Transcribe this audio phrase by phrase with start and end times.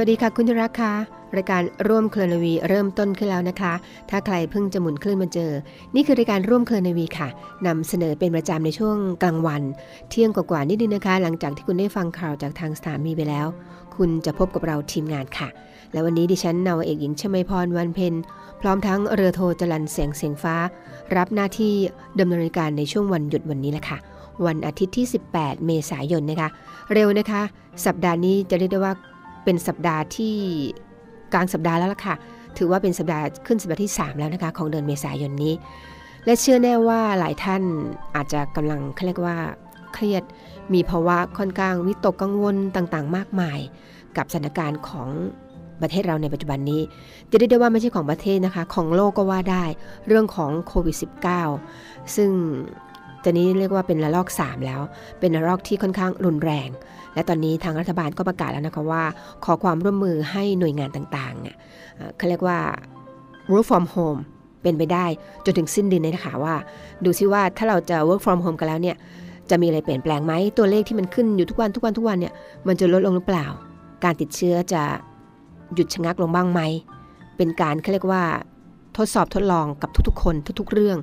[0.00, 0.92] วัสดีค่ะคุณที่รักค่ะ
[1.36, 3.72] รายการร่วมเคลนวีเริ่มต้นขึ้นแล้วนะคะ
[4.10, 5.50] ถ้าใครเพิ่งจะหมุนคลื่นมาเจอ
[5.94, 7.28] นี่คือรายการร่วมเคลนวีค่ะ
[7.66, 9.62] นำเสนอเป็นประจำในช่วงกลางวัน
[10.10, 13.46] เที่ยงกว่าๆนิดนึงนะคะ หลังจากที่คุณได้ฟังข่าวจากทางสถานีไปแล้ว
[13.96, 15.48] คุณจะพบกับเราทีมงานค่ะ
[15.92, 18.14] และวันนี้ดิฉันนาวาเอกหญิงชมาพรวันเพ็ญ
[18.60, 20.56] พร้อมทั้งเรือโทจรันแสงเสียงฟ้า
[21.16, 21.74] รับหน้าที่
[22.18, 23.98] ดำเนินรายการในช่วงวันหยุดวันนี้แหละค่ะ
[24.46, 26.48] วันอาทิตย์ที่ 18 เมษายนนะคะ
[26.92, 27.42] เร็วนะคะ
[27.86, 28.94] สัปดาห์นี้จะเรียกได้ว่า
[29.44, 30.36] เป็นสัปดาห์ที่
[31.32, 32.14] กลางสัปดาห์แล้วล่ะค่ะ
[32.56, 35.54] ถือว่าเป็นสัปดาห์ขึ้นสัปดาห์ที่ 3 แล้วนะคะของเดือนเมษายนนี้
[36.24, 37.62] และเชื่อแน่ว่าหลายท่าน
[38.16, 39.36] อาจจะกำลังเขาเรียกว่า
[39.94, 40.22] เครียด
[40.74, 43.58] มีภาวะค่อนข้างวิตกกังวลต่างๆ มากมาย
[44.16, 45.08] กับสถานการณ์ของ
[45.82, 46.80] ประเทศเราในปัจจุบันนี้
[47.30, 49.64] จะได้ได้ว่าไม่ใช่ของประเทศนะคะ ของโลกก็ว่าได้
[50.06, 50.96] เรื่องของโควิด
[51.54, 52.30] -19 ซึ่ง
[53.30, 54.80] ตอนนี้เรียกว่าเป็นระลอก 3 แล้ว
[55.20, 56.68] เป็นระลอกที่ค่อนข้างรุนแรง
[57.14, 59.02] และตอนนี้ทางรัฐบาลก็ประกาศแล้วนะคะว่า
[59.44, 62.58] ขอความร่วมมือให้หน่วยงานต่างๆเขาเรียกว่า
[63.50, 64.20] work from home
[64.62, 65.06] เป็นไปได้
[65.44, 66.54] จนถึงสิ้นเดือนนี้นะคะว่า
[67.04, 68.96] ดูซิว่าถ้าเราจะ work from home กันแล้วเนี่ย
[69.50, 72.32] จะมีอะไรเปลี่ยนแปลงไหมตัวเลขที่มันขึ้นอยู่ทุกวันทุกวันทุกวันเนี่ย
[72.66, 73.46] มันจะลดลงหรือเปล่า
[74.04, 74.82] การติดเชื้อจะ
[75.74, 76.60] หยุดชะงักลงบ้างไหม
[77.36, 78.22] เป็นการเขาเรียกว่า
[78.96, 80.98] ทดสอบทดลองกับทุกๆ คนทุกๆ เรื่อง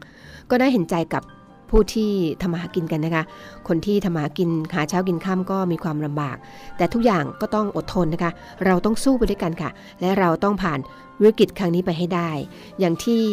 [0.49, 1.23] ก็ได้เห็นใจกับ
[1.75, 3.23] ผู้ที่ทำมาหากินกันนะคะ
[3.67, 6.37] คนที่ทำมาหากินหาเช้ากินข้ามก็มีความลำบาก
[6.77, 8.31] แต่ทุกอย่างก็ต้องอดทนนะคะ
[8.65, 9.69] เราต้องสู้ไปด้วยกันค่ะ
[10.01, 10.79] และเราต้องผ่าน
[11.23, 12.29] วิกฤตครั้งนี้ไปให้ได้
[12.79, 13.23] อย่างที่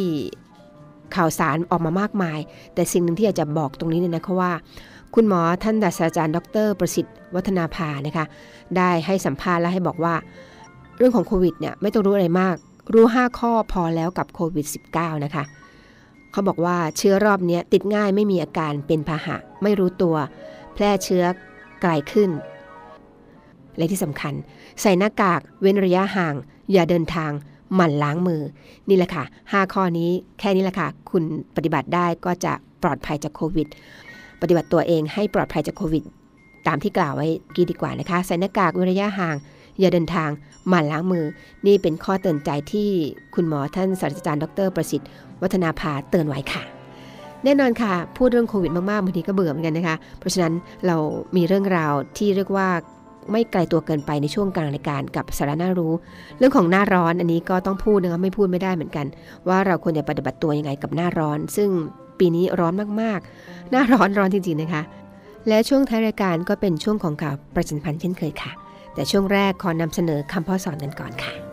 [1.16, 2.38] ข่าวสารออกมามากมาย
[2.74, 4.52] แต่สิ่งหนึ่งที่อยากจะบอกตรงนี้เนี่ยนะคะว่า
[5.14, 8.24] คุณหมอท่านศาสตราจารย์ ดร ประสิทธิ์วัฒนาภานะคะ
[8.76, 10.14] ได้ให้สัมภาษณ์และให้บอกว่า
[10.96, 12.56] เรื่องของโควิดเนี่ยไม่ต้องรู้อะไรมาก
[12.94, 14.66] รู้ 5 ข้อพอแล้วกับโควิด
[14.96, 15.44] -19 นะคะ
[16.32, 20.16] เขาบอกว่าเชื้อรอบนี้ติดง่ายไม่มีอาการเป็นพาหะ ไม่รู้ตัว
[20.74, 21.24] แพร่เชื้อ
[21.82, 22.30] ไกลขึ้น
[23.76, 24.34] และที่สำคัญ
[24.80, 26.34] ใส่หน้ากากเว้นระยะห่าง
[26.72, 27.30] อย่าเดินทาง
[27.74, 28.42] หมั่นล้างมือ
[28.88, 31.24] นี่แหละค่ะ 5 ข้อนี้แค่นี้แหละค่ะ คุณ
[31.56, 33.68] ปฏิบัติได้ก็จะปลอดภัยจากโควิด
[34.42, 36.04] ปฏิบัติตัวเองให้ปลอดภัยจากโควิด
[36.66, 39.36] ตามที่กล่าวไว้กี้ดีกว่านะคะ ใส่หน้ากากเว้นระยะห่าง
[39.78, 40.30] อย่าเดินทาง
[40.68, 41.24] หมั่นล้างมือ
[41.66, 42.88] นี่เป็นข้อเตือนใจที่
[43.34, 45.08] คุณหมอท่านศาสตราจารย์ดรประสิทธิ์
[45.42, 46.62] วัฒนาภาเตือนไว้ค่ะ
[47.44, 50.54] แน่นอนค่ะ พูดเรื่องโควิดมากๆบางทีก็เบื่อเหมือนกันนะคะ เพราะฉะนั้น
[50.86, 50.96] เรา
[51.36, 52.68] มีเรื่องราวที่เรียกว่า
[53.32, 55.92] ไม่ไกลตัวเกินไปในช่วงกลางรายการกับสาระน่ารู้
[56.38, 59.06] เรื่องของหน้าร้อนอันนี้ก็ต้องพูดนะคะไม่พูดไม่ได้เหมือนกัน
[59.48, 61.68] ว่าเราควรจะปฏิบัติตัวยังไงกับหน้าร้อน ซึ่ง
[62.18, 64.82] ปีนี้ร้อนมากๆ หน้าร้อนร้อนจริงๆนะคะ
[65.48, 68.52] และช่วงท้ายรายการก็เป็นช่วงของข่าวประจันพันธ์เช่นเคยค่ะ
[68.94, 71.51] แต่ช่วงแรกขอนำเสนอคำพ่อสอนกันก่อนค่ะ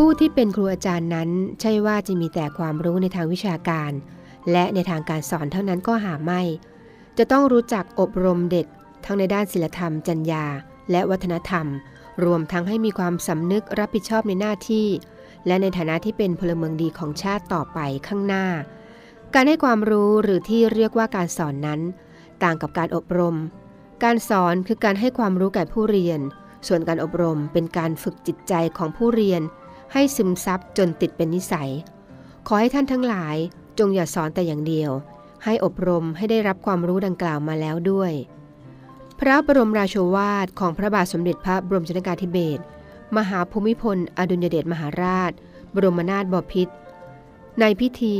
[0.00, 3.92] ผู้ที่เป็นครูอาจารย์นั้นใช่ว่าจะมีแต่ความรู้ในทางวิชาการ
[4.52, 6.40] และในทางการสอนเท่านั้นก็หาไม่
[7.18, 8.66] จะต้องรู้จักอบรมเด็ก
[9.04, 10.44] ทั้งในด้านศิลธรรมจรรยา
[10.90, 11.66] และวัฒนธรรม
[12.24, 14.86] รวมทั้งให้มีความสำนึกรับผิดชอบในหน้าที่
[15.46, 17.78] และในฐานะที่เป็นพลเมืองดีของชาติต่อไป
[18.08, 18.46] ข้างหน้า
[19.34, 21.80] การให้ความรู้หรือที่เรียกว่าการสอนนั้น
[22.42, 23.36] ต่างกับการอบรม
[24.04, 26.20] การสอนคือการให้ความรู้แก่ผู้เรียน
[26.66, 29.42] ส่วนการอบรมเป็นการฝึกจิตใจของผู้เรียน
[29.92, 31.70] ให้ซึมซับจนติดเป็นนิสัย
[32.46, 33.36] ขอให้ท่านทั้งหลาย
[33.78, 34.90] จงอย่าสอนแต่อย่างเดียว
[35.44, 38.12] ให้อบรมให้ได้รับความรู้ดังกล่าวมาแล้วด้วย
[39.20, 42.62] พระบรมราโชวาทของพระบาทสมเด็จพระบรมชนกาธิเบศร
[43.16, 45.32] มหาภูมิพล อดุลยเดชมหาราช
[45.74, 46.74] บรมนาถบพิตร
[47.60, 48.16] ในพิธี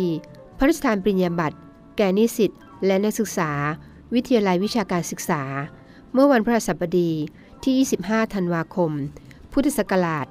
[0.59, 1.59] พระราชทานปริญญาบัตร
[1.97, 2.50] แก่นิสิต
[2.87, 3.50] และนักศึกษา
[4.14, 5.43] วิทยาลัยวิชาการศึกษา
[6.12, 7.11] เมื่อวันพฤหัสบดี
[7.62, 8.93] ที่ 25 ธันวาคม
[9.53, 10.26] พุทธศักราช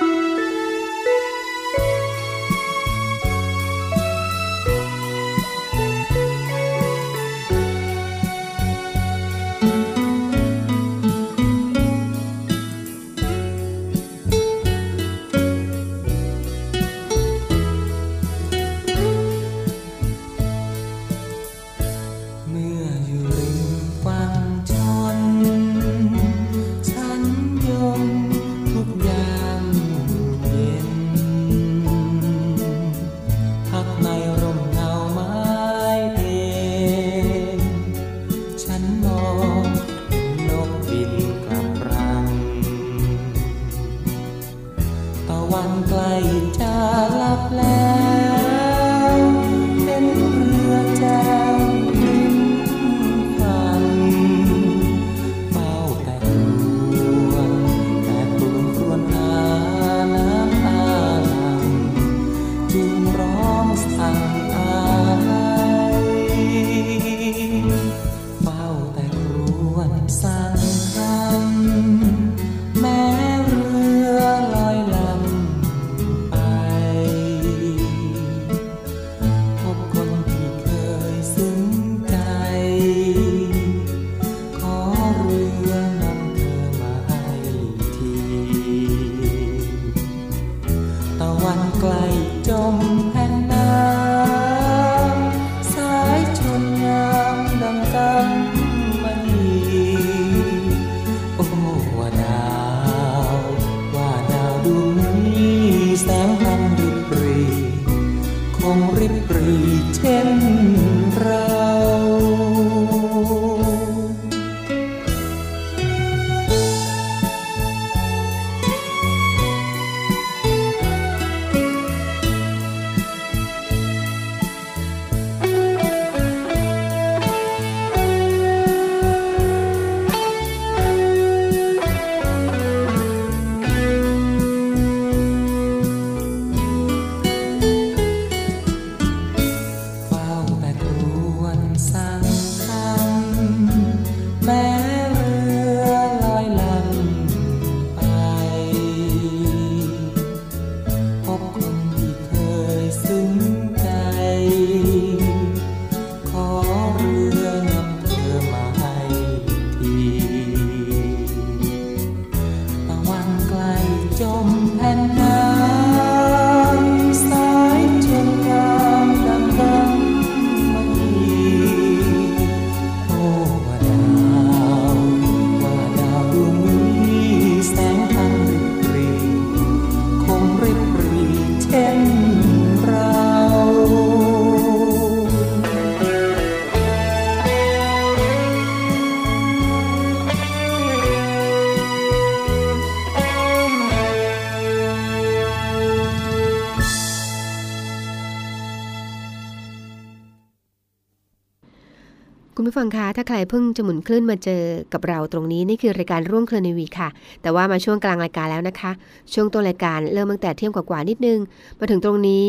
[202.56, 207.08] คุณผู้ฟังคะ ถ้าใครเพิ่งจะหมุนคลื่นมาเจอกับเราตรงนี้ นี่คือรายการร่วมเคลนวีค่ะ
[207.42, 208.90] แต่ว่ามาช่วงกลางรายการแล้วนะคะ
[209.32, 211.38] ช่วงต้นรายการเริ่มตั้งแต่เที่ยงกว่าๆนิดนึง
[211.78, 212.44] มาถึงตรงนี้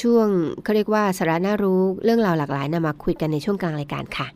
[0.00, 0.26] ช่วง
[0.62, 4.26] เขาเรียกว่าสาระน่ารู้เรื่องราวหลากหลายนำมาคุยกันในช่วงกลางรายการค่ะ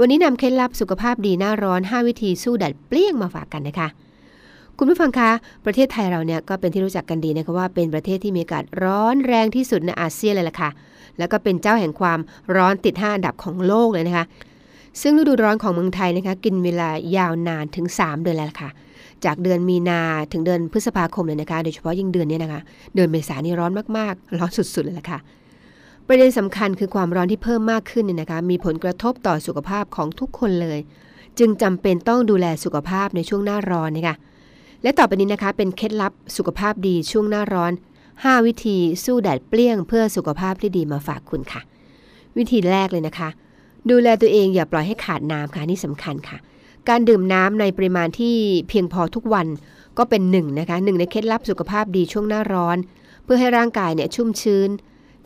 [0.00, 3.88] วันนี้นำเคล็ดลับสุขภาพดีหน้าร้อน 5 วิธีสู้แดดเปรี้ยงมาฝากกันนะคะ
[4.78, 5.30] คุณผู้ฟังคะ
[5.64, 10.70] ประเทศไทยเราเนี่ยก็เป็นที่รู้จักกันดีนะคะว่าเป็นประเทศที่มีอากาศร้อนแรงที่สุดในอาเซียนเลยล่ะค่ะ
[11.18, 12.18] แล้วก็เป็นเจ้าแห่งความ
[12.56, 14.26] ร้อนติด 5 อันดับของโลกเลยนะคะ
[15.02, 18.70] ซึ่งฤดูร้อนของเมืองไทยนะคะกินเวลายาวนานถึง 3 เดือนแล้วล่ะค่ะ
[19.24, 20.00] จากเดือนมีนา
[20.32, 22.60] ถึงเดือนพฤษภาคมเลยนะคะ โดยเฉพาะยิ่งเดือนนี้นะคะ
[22.94, 25.18] เดือนเมษานี่ร้อนมากๆ ร้อนสุดๆเลยล่ะค่ะ
[26.06, 30.78] ประเด็นสำคัญคือความร้อนที่เพิ่มมากขึ้นเนี่ยนะคะ มีผลกระทบต่อสุขภาพของทุกคนเลย
[31.38, 34.16] จึงจำเป็นต้องดูแลสุขภาพในช่วงหน้าร้อนนะคะ
[34.82, 37.72] และต่อไปนี้นะคะเป็นเคล็ดลับสุขภาพดีช่วงหน้าร้อน
[38.24, 41.60] 5 วิธีสู้แดดเปรี้ยงเพื่อสุขภาพที่ดีมาฝากคุณค่ะ
[42.36, 43.28] วิธีแรกเลยนะคะ
[43.90, 46.38] ดูแลตัวเองอย่าปล่อยให้ขาดน้ำค่ะนี่สำคัญค่ะ
[46.88, 48.36] การดื่มน้ำในปริมาณที่
[48.68, 49.46] เพียงพอทุกวัน
[49.98, 52.76] ก็เป็นหนึ่งนะคะหนึ่งในเคล็ดลับสุขภาพดีช่วงหน้าร้อน
[53.24, 54.68] เพื่อให้ร่างกายเนี่ยชุ่มชื้น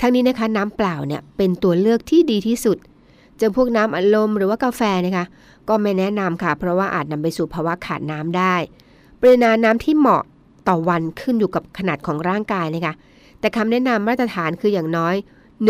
[0.01, 2.79] ทั้งนี้นะคะน้ำเปล่าเนี่ยเป็นตัวเลือกที่ดีที่สุด
[3.41, 5.25] จะพวกน้ำอัดลมหรือว่ากาแฟนะคะ
[5.69, 8.55] ก็ไม่แนะนำค่ะ เพราะว่าอาจนำไปสู่ภาวะขาดน้ำได้
[9.21, 10.25] ปริมาณน้ำที่เหมาะ
[10.71, 12.95] ต่อวันขึ้นอยู่กับขนาดของร่างกายเนะคะ
[13.41, 15.15] แต่คำแนะนำมาตรฐานคืออย่างน้อย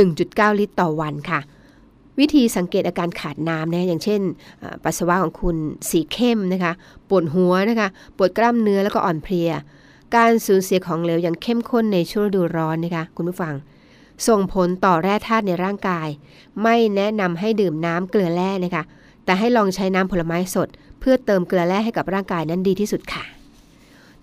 [0.03, 1.41] 1.9 ลิตรต่อวันค่ะ
[2.19, 4.21] วิธีสังเกตอาการขาดน้ำนะอย่างเช่น
[4.85, 5.57] ปัสสาวะของคุณ
[5.91, 6.73] สีเข้มนะคะ
[7.09, 9.51] ปวดหัวนะคะ ปวดกล้ามเนื้อแล้วก็อ่อนเพลีย
[10.17, 13.55] การสูญเสียของเหลวอย่างเข้มข้นในช่วงฤดูร้อนนะคะคุณผู้ฟัง
[14.29, 16.09] ส่งผลต่อแร่ธาตุในร่างกาย
[16.63, 18.85] ไม่แนะนำให้ดื่มน้ำเกลือแร่นะคะ
[19.25, 20.69] แต่ให้ลองใช้น้ำผลไม้สด
[21.01, 23.25] เพื่อเติมเกลือแร่ให้กับร่างกายนั้นดีที่สุดค่ะ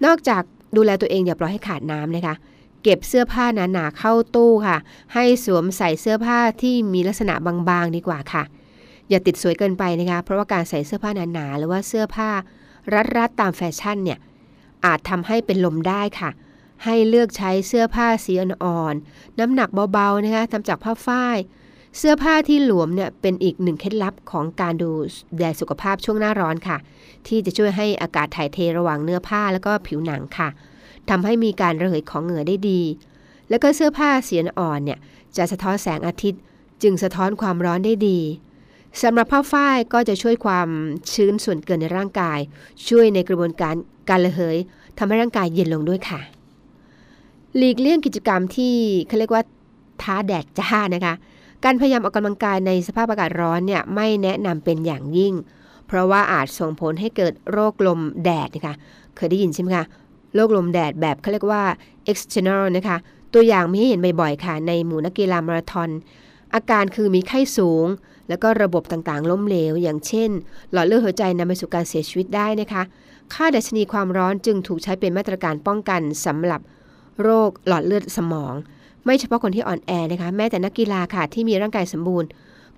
[0.05, 0.43] นอกจาก
[0.75, 2.35] ดูแลตัวเองอย่าปล่อยให้ขาดน้ำนะคะ
[2.83, 4.77] เก็บเสื้อผ้าหนาๆเข้าตู้ค่ะ
[5.13, 7.33] ให้สวมใส่เสื้อผ้าที่มีลักษณะ
[7.69, 8.43] บางๆดีกว่าค่ะ
[9.09, 12.29] อย่าติดสวยเกินไปนะคะ เพราะว่าการใส่เสื้อผ้าหนาๆหรือว่าเสื้อผ้า
[13.17, 14.19] รัดๆตามแฟชั่นเนี่ย
[14.85, 16.29] อาจทำให้เป็นลมได้ค่ะ
[16.83, 21.37] ให้เลือกใช้เสื้อผ้าสีอ่อนๆน้ำหนักเบาๆนะคะทำจากผ้าฝ้าย
[21.97, 24.91] เสื้อผ้าที่หลวมเนี่ยเป็นอีกหนึ่งเคล็ดลับของการดู
[25.37, 26.77] แลสุขภาพช่วงหน้าร้อนค่ะ
[27.27, 30.49] ที่จะช่วยให้อากาศถ่ายเทระหว่างเนื้อผ้าแล้วก็ผิวหนังค่ะ
[31.09, 32.81] ทำให้มีการระเหยของเหงื่อได้ดี
[33.49, 34.99] แล้วก็เสื้อผ้าสีอ่อนเนี่ย
[35.37, 36.41] จะสะท้อนแสงอาทิตย์
[36.83, 38.19] จึงสะท้อนความร้อนได้ดี
[39.01, 40.67] สำหรับผ้าฝ้ายก็จะช่วยความ
[41.13, 42.39] ชื้นส่วนเกินในร่างกาย
[42.87, 43.75] ช่วยในกระบวนการ
[44.09, 44.57] การระเหย
[44.97, 46.19] ทำให้ร่างกายเย็นลงด้วยค่ะ
[47.57, 48.75] หลีกเลี่ยงกิจกรรมที่
[49.07, 49.43] เขาเรียกว่า
[50.01, 51.15] ท้าแดดจ้านะคะ
[51.63, 55.33] การพยายามออกกำลังกายในสภาพอากาศร้อนเนี่ยไม่แนะนำเป็นอย่างยิ่ง
[55.87, 58.75] เพราะว่าอาจส่งผลให้เกิดโรคลมแดดนะคะ
[59.15, 59.85] เคยได้ยินใช่ไหมคะ
[60.35, 61.63] โรคลมแดดแบบเขาเรียกว่า
[62.11, 62.97] external นะคะ
[63.33, 65.89] ตัวอย่างมีให้เห็นบ่อยๆค่ะ ในหมู่นักกีฬามาราธอน
[66.53, 67.85] อาการคือมีไข้สูง
[68.29, 70.29] แล้วก็ระบบต่างๆ ล้มเหลว อย่างเช่น
[70.71, 72.83] หลอดเลือดหัวใจนำไปสู่การเสียชีวิตได้นะคะ
[73.33, 76.61] ค่าดัชนีความร้อนจึงถูกใช้เป็นมาตรการป้องกันสำหรับ
[77.21, 78.53] โรคหลอดเลือดสมอง
[79.07, 82.27] ไม่เฉพาะคนที่อ่อนแอนะคะ แม้แต่นักกีฬาค่ะที่มีร่างกายสมบูรณ์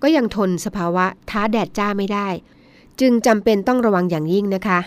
[0.02, 2.28] ก็ยังทนสภาวะท้าแดดจ้าไม่ได้
[3.00, 4.78] จึงจำเป็นต้องระวังอย่างยิ่งนะคะ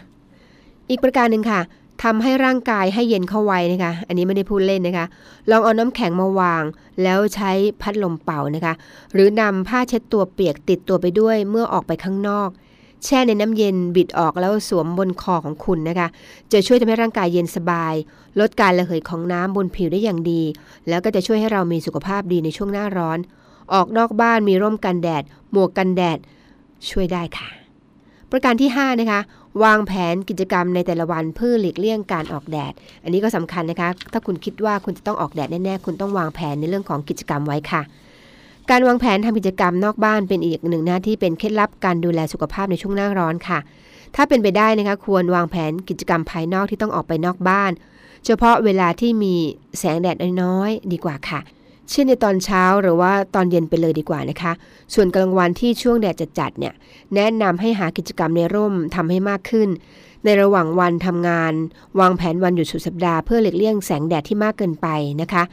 [0.90, 1.60] อีกประการหนึ่งค่ะ
[2.04, 5.06] ทำให้ร่างกายให้เย็นเข้าไว้นะคะ อันนี้ไม่ได้พูดเล่นนะคะ
[5.50, 6.64] ลองเอาน้ำแข็งมาวาง
[7.04, 8.74] แล้วใช้พัดลมเป่านะคะ
[9.14, 12.50] หรือนำผ้าเช็ดตัวเปียกติดตัวไปด้วยเมื่อออกไปข้างนอก
[13.06, 16.08] แช่ในน้ำเย็นบิดออกแล้วสวมบนคอของคุณนะคะ
[16.52, 17.94] จะช่วยทำให้ร่างกายเย็นสบาย
[18.40, 20.42] ลดการระเหยของน้ำบนผิวได้อย่างดี
[20.88, 23.20] แล้วก็จะช่วยให้เรามีสุขภาพดีในช่วงหน้าร้อน
[23.74, 26.18] ออกนอกบ้านมีร่มกันแดด หมวกกันแดด
[26.90, 27.50] ช่วยได้ค่ะ
[28.32, 29.20] ประการที่ 5 นะคะ
[29.64, 37.82] วางแผนกิจกรรมในแต่ละวันเพื่อหลีกเลี่ยงการออกแดด อันนี้ก็สำคัญนะคะ ถ้าคุณคิดว่าคุณจะต้องออกแดดแน่ๆคุณต้องวางแผนในเรื่องของกิจกรรมไว้ค่ะ
[38.70, 43.60] การวางแผนทำกิจกรรมนอกบ้านเป็นอีกหนึ่งหน้าที่เป็นเคล็ดลับการดูแลสุขภาพในช่วงหน้าร้อนค่ะ
[44.16, 47.72] ถ้าเป็นไปได้นะคะควรวางแผนกิจกรรมภายนอกที่ต้องออกไปนอกบ้าน
[48.26, 49.36] เฉพาะเวลาที่มี
[49.80, 51.40] แสงแดดน้อยๆดีกว่าค่ะ
[51.92, 54.54] เช่นในตอนเช้าหรือว่าตอนเย็นไปเลยดีกว่านะคะ
[54.94, 56.74] ส่วนกลางวันที่ช่วงแดดจัดๆเนี่ย
[57.16, 59.70] แนะนำให้หากิจกรรมในร่มทำให้มากขึ้น
[60.24, 61.54] ในระหว่างวันทำงาน
[62.00, 64.88] วางแผนวันหยุดสุดสัปดาห์เพื่อหลีกเลี่ยงแสงแดดที่มากเกินไป
[65.22, 65.44] นะคะ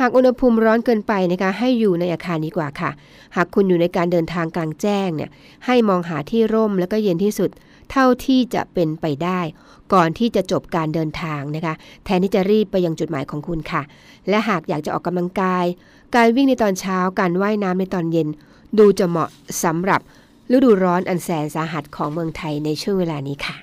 [0.00, 2.90] หากอุณหภูมิร้อนเกินไปนะคะให้อยู่ในอาคารดีกว่าค่ะ
[3.36, 5.30] หากคุณอยู่ในการเดินทางกลางแจ้งเนี่ย
[5.66, 7.50] ให้มองหาที่ร่มแล้วก็เย็นที่สุด
[7.90, 9.40] เท่าที่จะเป็นไปได้
[9.92, 11.74] ก่อนที่จะจบการเดินทางนะคะ
[12.04, 13.82] แทนที่จะรีบไปยังจุดหมายของคุณค่ะ
[14.28, 15.64] และหากอยากจะออกกำลังกาย
[16.16, 18.28] การวิ่งในตอนเช้าการว่ายน้ำในตอนเย็น
[18.78, 19.28] ดูจะเหมาะ
[19.64, 20.00] สำหรับ
[20.54, 23.56] ฤดูร้อนอันแสนสาหัสของเมืองไทยในช่วงเวลานี้ค่ะ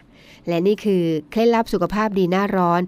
[0.47, 2.81] และนี่คือเคล็ดลับสุขภาพดีหน้าร้อน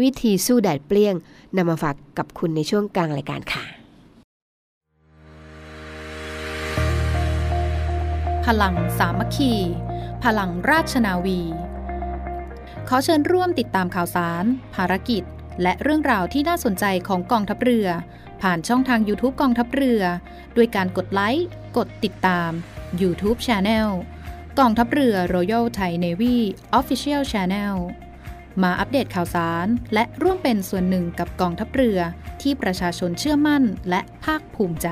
[0.00, 1.14] วิธีสู้แดดเปรี้ยง
[1.56, 3.64] นำมาฝากกับคุณในช่วงกลางรายการค่ะ
[8.46, 9.52] พลังสามัคคี
[10.24, 11.40] พลังราชนาวี
[12.88, 15.22] ขอเชิญร่วมติดตามข่าวสาร ภารกิจ
[15.62, 17.86] และเรื่องราวที่น่าสนใจของกองทัพเรือ
[18.42, 20.02] ผ่านช่องทาง YouTube กองทัพเรือ
[20.56, 22.50] ด้วยการกดไลค์ กดติดตาม
[23.02, 23.88] YouTube Channel
[24.58, 26.36] กองทัพเรือ Royal Thai Navy
[26.78, 27.74] Official Channel
[28.62, 31.98] มาอัปเดตข่าวสาร และร่วมเป็นส่วนหนึ่งกับกองทัพเรือ
[32.42, 34.88] ที่ประชาชนเชื่อมั่นและภาคภูมิใจ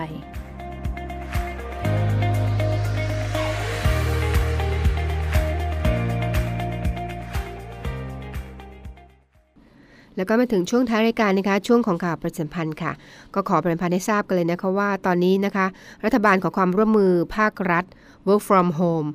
[10.18, 12.92] แล้วก็มาถึงช่วงท้ายรายการนะคะช่วงของข่าวประชาสัมพันธ์ค่ะ
[13.34, 15.66] ก็ขอประชาสัมพันธ์ให้ทราบกันเลยนะคะว่าตอนนี้นะคะ
[16.04, 17.84] รัฐบาลขอความร่วมมือภาครัฐ
[18.26, 19.08] work from home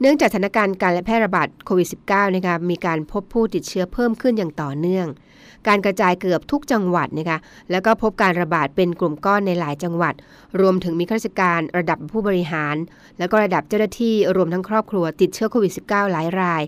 [0.00, 5.06] เนื่องจากสถานการณ์การแพร่ระบาดโควิด -19 นะคะมีการพบผู้ติดเชื้อเพิ่มขึ้นอย่างต่อเนื่อง
[5.68, 7.38] การกระจายเกือบทุกจังหวัดนะคะ
[7.70, 10.14] แล้วก็พบการระบาดเป็นกลุ่มก้อนในหลายจังหวัด
[10.60, 12.76] รวมถึงมีข้าราชการระดับผู้บริหาร
[13.18, 16.62] แล้วก็ระดับเจ้าหน้าที่รวมทั้งครอบครัวติดเชื้อโควิด -19 หลายราย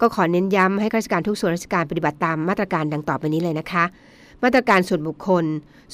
[0.00, 3.84] ก็ขอเน้นย้ำให้ข้าราชการทุกส่วนราชการปฏิบัติตามมาตรการดังต่อไปนี้เลยนะคะ
[4.42, 5.44] มาตรการส่วนบุคคล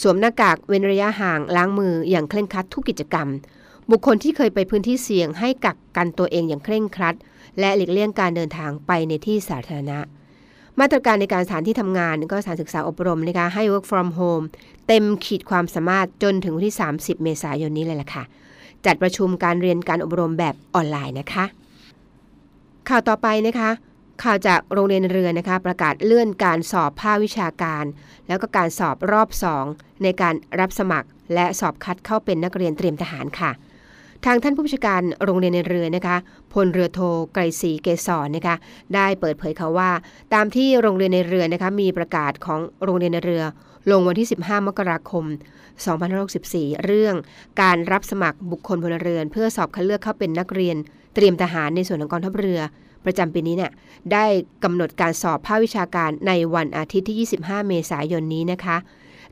[0.00, 3.28] สวมหน้ากากเว้นระยะห่างล้างมืออย่างเคร่งครัดทุกกิจกรรม
[3.90, 7.14] บุคคลที่เคยไปพื้นที่เสี่ยงให้กักกันตัวเองอย่างเคร่งครัด
[7.60, 9.98] และหลีกเลี่ยงการเดินทางไปในที่สาธารณะ
[10.80, 14.44] มาตรการในการสถานที่ทำงานก็สถานศึกษาอบรมนะคะให้ work from home
[14.88, 18.24] เต็มขีดความสามารถจนถึงวันที่ 30 เมษายนนี้เลยล่ะค่ะ
[18.86, 21.44] จัดประชุมการเรียนการอบรมแบบออนไลน์นะคะ
[22.88, 23.70] ข่าวต่อไปนะคะ
[24.22, 27.84] ข่าวจากโรงเรียนเรือนะคะประกาศเลื่อนการสอบภาควิชาการ
[28.28, 29.28] แล้วก็การสอบรอบ
[29.66, 33.50] 2 ในการรับสมัคร และสอบคัดเข้าเป็นนักเรียนเตรียมทหารค่ะ
[34.25, 36.16] ทางท่านผู้บัญชาการโรงเรียนในเรือนะคะ
[36.52, 37.00] พลเรือโท
[37.35, 38.57] ไกรศรีเกษรนะคะ
[38.95, 39.90] ได้เปิดเผยเขาว่า
[40.35, 43.43] ตามที่โรงเรียนในเรือนะคะมีประกาศของโรงเรียนในเรือ
[43.90, 45.25] ลงวันที่ 15 มกราคม
[46.04, 47.14] 2564 เรื่อง
[47.62, 50.76] การรับสมัครบุคคลพลเรือน เพื่อสอบคัดเลือกเข้าเป็นนักเรียน
[51.15, 52.60] เตรียมทหารในส่วนของกองทัพเรือ
[53.04, 53.73] ประจำปีนี้เนี่ย
[54.13, 54.25] ได้
[54.65, 58.76] กำหนดการสอบภาควิชาการในวันอาทิตย์ที่ 25 เมษายนนี้นะคะ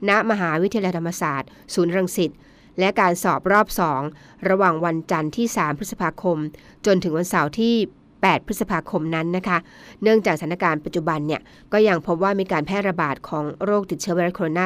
[0.08, 2.32] ณมหาวิทยาลัยธรรมศาสตร์ ศูนย์รังสิต
[2.78, 3.66] และการสอบรอบ
[4.08, 6.38] 2 ระหว่างวันจันทร์ที่ 3 พฤษภาคม
[6.86, 7.74] จนถึงวันเสาร์ที่
[8.10, 9.58] 8 พฤษภาคมนั้นนะคะ
[10.02, 11.40] เนื่องจากสถานการณ์ปัจจุบันเนี่ย
[11.72, 14.60] ก็ยังพบว่ามีการแพร่ระบาดของโรคติดเชื้อไวรัสโคโรน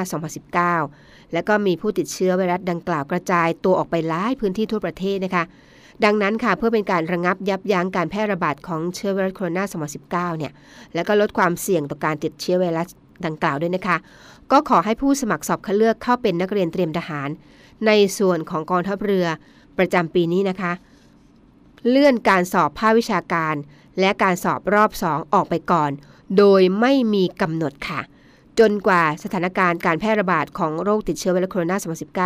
[0.67, 5.45] า 2019 และก็มีผู้ติดเชื้อไวรัสดังกล่าวกระจายตัวออกไปหลายพื้นที่ทั่วประเทศนะคะ
[6.05, 10.53] ดังนั้นค่ะเพื่อเป็นการระงับยับยั้งการแพร่ระบาดของเชื้อไวรัสโคโรนา 2019 เนี่ย
[10.95, 12.89] แล้วก็ลดความเสี่ยงต่อการติดเชื้อไวรัส
[13.27, 13.97] ดังกล่าวด้วยนะคะ
[14.53, 17.29] ก็ขอให้ผู้สมัครสอบคัดเลือกเข้าเป็นนักเรียนเตรียมทหาร
[17.87, 19.27] ในส่วนของกองทัพเรือ
[19.79, 20.73] ประจำปีนี้นะคะ
[21.89, 23.55] เลื่อนการสอบภาควิชาการ
[24.01, 25.91] และการสอบรอบ2ออกไปก่อน
[26.37, 28.01] โดยไม่มีกำหนดค่ะ
[28.59, 31.73] จนกว่าสถานการณ์การแพร่ระบาดของโรคติดเชื้อไวรัสโคโรน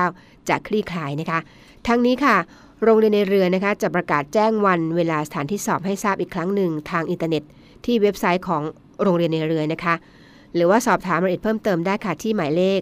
[0.01, 1.41] า2019 จะคลี่คลายนะคะ
[1.87, 2.37] ทั้งนี้ค่ะ
[2.83, 7.43] โรงเรียนในเรือนะคะจะประกาศแจ้งวันเวลาสถานที่สอบให้ทราบอีกครั้งหนึ่งทางอินเทอร์เน็ต
[7.85, 8.63] ที่เว็บไซต์ของ
[9.03, 9.95] โรงเรียนในเรือนะคะ
[10.55, 12.81] หรือว่าสอบถามรายละเอียดเพิ่มเติมได้ค่ะที่หมายเลข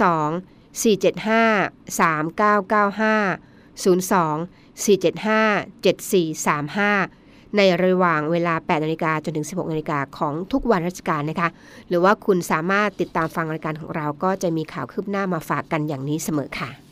[0.00, 3.38] 02 475 3995
[3.82, 4.46] 02
[4.84, 11.48] 475 7435 ในระหว่างเวลา 8นาฬิกาจนถึง 16นาฬิกาของทุกวันราชการนะคะ
[11.88, 16.89] หรือว่าคุณสามารถติดตามฟังรายการของเราก็จะมีข่าวคืบหน้ามาฝากกันอย่างนี้เสมอค่ะ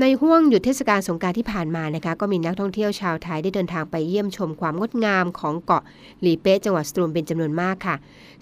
[0.00, 5.82] ในห่วงหยุดเทศกาลสงการที่ผ่านมานะคะก็มีนักท่องเที่ยวชาวไทยได้เดินทางไปเยี่ยมชมความงดงามของเกาะ
[6.20, 7.96] หลีเป๊ะจังหวัดสตูลเป็นจำนวนมากค่ะ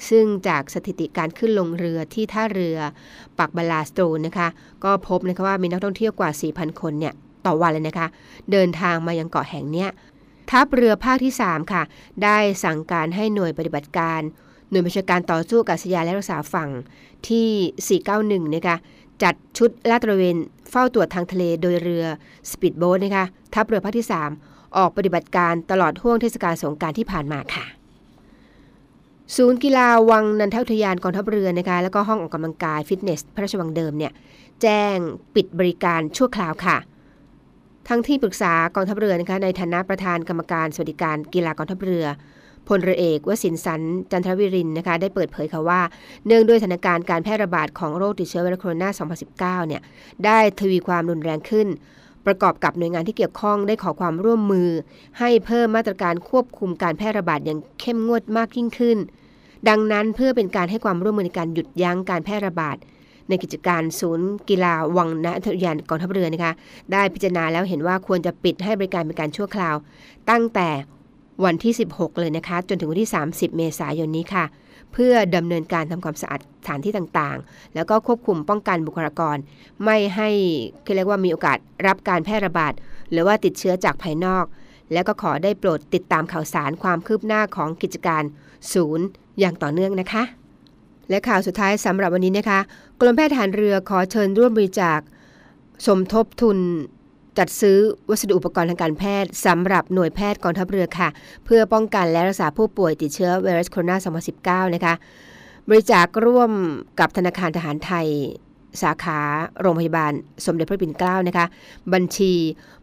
[0.08, 2.78] ซึ่งจากสถิติการขึ้นลงเรือที่ท่าเรือ
[3.38, 4.48] ปักบาลาสตูลนะคะ
[4.84, 7.14] ก็พบนะคะว่ามีนักท่องเที่ยวกว่า 4,000 คนเนี่ย
[7.46, 8.06] ต่อวันเลยนะคะ
[8.52, 9.88] เดินทางมายังเกาะแห่งเนี้ย
[10.50, 11.82] ทัพเรือภาคที่ 3 ค่ะ
[12.22, 14.20] ได้สั่งการให้หน่วยปฏิบัติการ
[14.70, 16.70] หน่วยบัญชาการต่อสู้อากาศยานและรักษาฝั่ง
[17.28, 18.00] ที่
[18.46, 18.76] 491 นะคะ
[19.22, 20.36] จัดชุดลาดตระเวน
[20.70, 22.04] เฝ้าตรวจทางทะเลโดยเรือ
[22.50, 24.06] สปีดโบ๊ทนะคะทัพเรือภาคที่
[24.40, 27.64] 3 ออกปฏิบัติการตลอดห้วงเทศกาลสงกรานต์ที่ผ่านมาค่ะ
[29.36, 34.12] ศูนย์กีฬาวังนันทอุทยานกองทัพเรือนะคะแล้วก็ห้องออกกำลังกายฟิตเนส พระราชวังเดิมเนี่ย
[34.62, 34.96] แจ้ง
[35.34, 36.76] ปิดบริการชั่วคราวค่ะ
[37.88, 42.06] ทั้งที่ปรึกษากองทัพเรือนะคะในฐานะประธานกรรมการสวัสดิการกีฬากองทัพเรือ
[42.68, 45.80] พลเรือเอกวสินสันจันทรวิรินนะคะได้เปิดเผยค่ะว่า
[46.26, 49.82] เนื่องด้วยสถานการณ์การแพร่ระบาดของโรคติดเชื้อไวรัสโคโรนา2019 เนี่ย
[50.24, 51.68] ได้ทวีความรุนแรงขึ้น
[52.26, 54.68] ประกอบกับหน่วยงานที่เกี่ยวข้องได้ขอความร่วมมือ
[55.18, 58.98] ให้เพิ่มมาตรการควบคุมการแพร่ระบาดอย่างเข้มงวดมากยิ่งขึ้น
[59.68, 62.76] ดังนั้นเพื่อเป็นการให้ความร่วมมือในการหยุดยั้งการแพร่ระบาด
[63.28, 66.52] ในกิจการศูนย์กีฬาวังณอุทยานกองทัพเรือนะคะ
[66.92, 69.76] ได้พิจารณาแล้วเห็นว่าควรจะปิดให้บริการเป็นการชั่วคราว
[70.30, 70.68] ตั้งแต่
[71.44, 74.44] วันที่ 16 เลยนะคะ จนถึงวันที่ 30 เมษายนนี้ค่ะ
[74.92, 79.36] เพื่อดำเนินการทำความสะอาดสถานที่ต่างๆ แล้วก็ควบคุมป้องกันบุคลากร
[79.84, 80.28] ไม่ให้
[80.94, 82.72] เรียกว่ามีโอกาสรับการแพร่ระบาด
[83.10, 84.44] หรือว่าติดเชื้อจากภายนอก
[84.92, 88.22] แล้วก็ขอได้โปรดติดตามข่าวสารความคืบหน้าของกิจการ
[88.72, 89.06] ศูนย์
[89.38, 90.22] อย่างต่อเนื่องนะคะ
[91.10, 92.60] และข่าวสุดท้ายสำหรับวันนี้นะคะ
[93.00, 95.00] กรมแพทย์ทหารเรือขอเชิญร่วมบริจาค
[95.86, 96.58] สมทบทุน
[97.38, 97.78] จัดซื้อ
[98.10, 101.08] วัสดุอุปกรณ์ทางการแพทย์สำหรับหน่วยแพทย์กองทัพเรือค่ะ
[101.44, 104.94] เพื่อป้องกันและรักษาผู้ป่วยติดเชื้อไวรัสโคโรนา 2019 นะคะ
[105.68, 106.50] บริจาคร่วม
[107.00, 108.08] กับธนาคารทหารไทย
[108.82, 109.20] สาขา
[109.60, 110.12] โรงพยาบาล
[110.46, 111.46] สมเด็จพระปิ่นเกล้านะคะ
[111.94, 112.32] บัญชี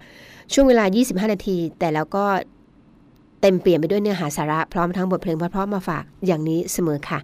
[0.52, 2.24] ช่วงเวลา 25 นาที แต่แล้วก็
[3.40, 7.18] เต็มเปลี่ยนไปด้วยเนื้อหาสาระพร้อมทั้งบทเพลงเพราะๆมาฝากอย่างนี้เสมอค่ะ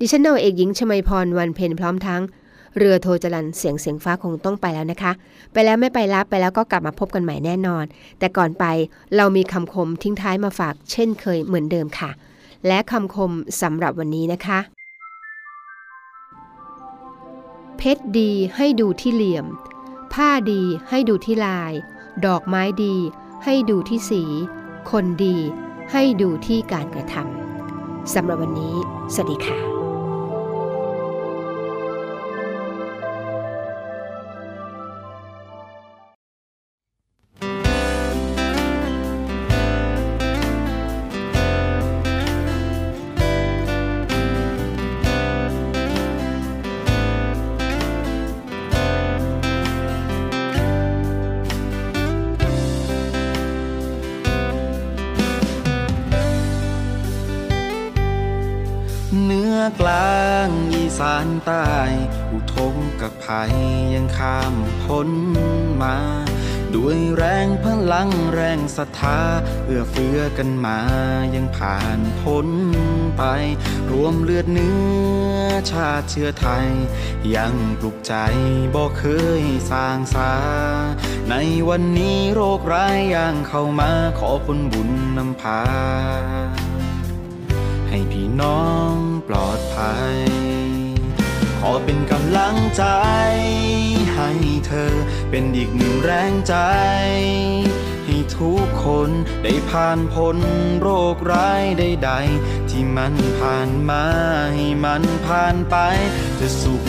[0.00, 2.22] ดิฉันนาวเอกหญิงชมาพรวันเพ็ญพร้อมทั้ง
[2.76, 5.12] เรือโทจรันเสียงเสียงฟ้าคงต้องไปแล้วนะคะ
[5.52, 7.84] ไปแล้วไม่ไปรับไปแล้วก็กลับมาพบกันใหม่แน่นอน
[8.18, 8.64] แต่ก่อนไป
[9.16, 12.10] เรามีคำคมทิ้งท้ายมาฝากเช่นเคยเหมือนเดิมค่ะ
[12.66, 14.58] และคำคมสำหรับวันนี้นะคะ
[17.76, 19.46] เพชรดีให้ดูที่เหลี่ยม
[20.12, 21.72] ผ้าดีให้ดูที่ลาย
[22.26, 22.96] ดอกไม้ดี
[23.44, 24.22] ให้ดูที่สี
[24.90, 25.36] คนดี
[25.92, 28.74] ให้ดูที่การกระทำสำหรับวันนี้
[29.14, 29.75] สวัสดีค่ะ
[67.16, 69.20] แรงพลังแรงศรัทธา
[69.66, 70.78] เอื้อเฟื้อกันมา
[71.34, 72.48] ยังผ่านพ้น
[73.18, 73.22] ไป
[73.90, 74.78] รวมเลือดเนื้
[75.30, 75.36] อ
[75.70, 76.66] ชาติเชื้อไทย
[77.34, 78.14] ยังปลุกใจ
[78.74, 79.04] บ่เค
[79.40, 80.32] ยสร้างสา
[81.30, 81.34] ใน
[81.68, 85.62] วันนี้โรคร้ายย่างเข้ามาขอผลบุญนำพา
[87.88, 88.94] ให้พี่น้อง
[89.28, 90.16] ปลอดภัย
[91.68, 92.84] อเป็นกำลังใจ
[94.14, 94.30] ให้
[94.66, 94.94] เธอ
[95.30, 96.54] เป็นอีกหนึ่งแรงใจ
[98.04, 99.10] ให้ทุกคน
[99.42, 100.38] ได้ผ่านพ้น
[100.80, 104.04] โรคร้ายใดๆที่มันผ่านมา
[104.54, 105.76] ให้มันผ่านไป
[106.38, 106.82] จะสุข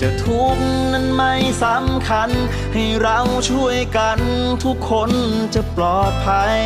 [0.00, 1.32] จะทุกข์นั้นไม่
[1.64, 2.30] สำคัญ
[2.74, 3.18] ให้เรา
[3.50, 4.18] ช่วยกัน
[4.64, 5.10] ทุกคน
[5.54, 6.58] จะปลอดภัย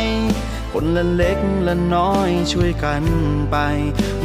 [0.71, 3.03] คนละเล็กละน้อยช่วยกัน
[3.51, 3.57] ไป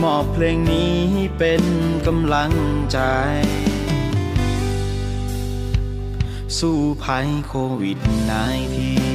[0.03, 0.97] มอบเพลงนี้
[1.39, 1.63] เป็น
[2.07, 2.53] กำลัง
[2.93, 2.99] ใจ
[6.59, 7.99] สู้ภัยโควิด
[8.31, 9.14] นายที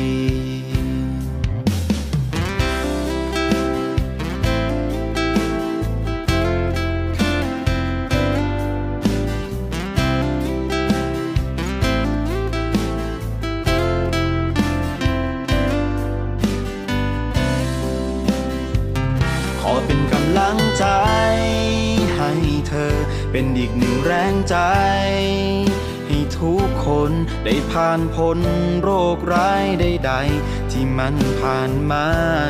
[27.43, 28.39] ได้ผ่านพ้น
[28.81, 32.05] โรคร้ายใดๆที่มันผ่านมา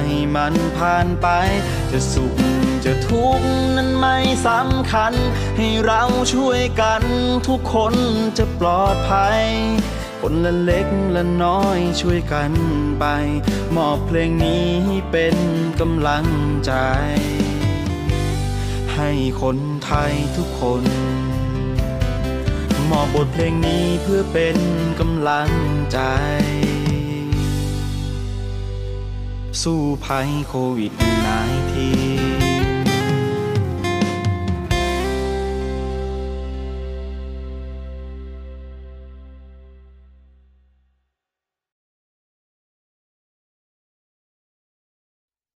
[0.05, 1.27] ให้มันผ่านไป
[1.91, 2.33] จะสุข
[2.85, 5.13] จะทุกข์นั้นไม่สำคัญ
[5.57, 7.03] ให้เราช่วยกัน
[7.47, 7.93] ทุกคน
[8.37, 9.43] จะปลอดภัย
[10.21, 12.51] คนละเล็กละน้อยช่วยกัน
[12.99, 13.05] ไป
[13.75, 14.67] มอบเพลงนี้
[15.11, 15.35] เป็น
[15.79, 16.27] กำลัง
[16.65, 16.73] ใจ
[18.95, 19.09] ให้
[19.41, 20.83] คนไทยทุกคน
[22.91, 24.57] มอบบทเพลงนี้เพื่อเป็น
[24.99, 25.49] กำลัง
[25.91, 25.99] ใจ
[29.61, 32.08] สู้ภัยโควิด -19